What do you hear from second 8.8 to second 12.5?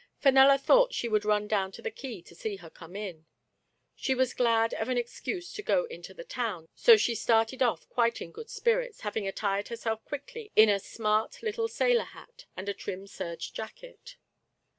having attired herself quickly in a smart little sailor hat